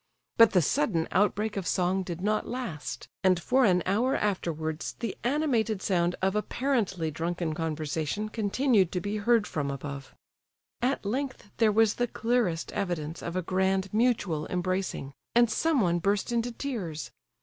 But 0.35 0.53
the 0.53 0.63
sudden 0.63 1.07
outbreak 1.11 1.55
of 1.55 1.67
song 1.67 2.01
did 2.01 2.21
not 2.21 2.47
last; 2.47 3.07
and 3.23 3.39
for 3.39 3.65
an 3.65 3.83
hour 3.85 4.15
afterwards 4.15 4.95
the 4.99 5.15
animated 5.23 5.79
sound 5.79 6.15
of 6.23 6.35
apparently 6.35 7.11
drunken 7.11 7.53
conversation 7.53 8.27
continued 8.27 8.91
to 8.93 8.99
be 8.99 9.17
heard 9.17 9.45
from 9.45 9.69
above. 9.69 10.15
At 10.81 11.05
length 11.05 11.51
there 11.57 11.71
was 11.71 11.93
the 11.93 12.07
clearest 12.07 12.71
evidence 12.73 13.21
of 13.21 13.35
a 13.35 13.43
grand 13.43 13.93
mutual 13.93 14.47
embracing, 14.47 15.13
and 15.35 15.51
someone 15.51 15.99
burst 15.99 16.31
into 16.31 16.51
tears. 16.51 17.11